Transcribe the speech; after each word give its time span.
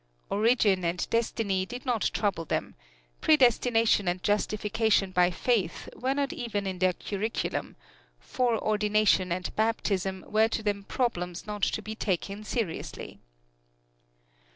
Origin 0.31 0.83
and 0.83 1.07
destiny 1.11 1.63
did 1.63 1.85
not 1.85 2.09
trouble 2.11 2.43
them; 2.43 2.73
predestination 3.21 4.07
and 4.07 4.23
justification 4.23 5.11
by 5.11 5.29
faith 5.29 5.87
were 5.95 6.15
not 6.15 6.33
even 6.33 6.65
in 6.65 6.79
their 6.79 6.93
curriculum; 6.93 7.75
foreordination 8.19 9.31
and 9.31 9.55
baptism 9.55 10.25
were 10.27 10.47
to 10.47 10.63
them 10.63 10.83
problems 10.85 11.45
not 11.45 11.61
to 11.61 11.83
be 11.83 11.93
taken 11.93 12.43
seriously. 12.43 13.19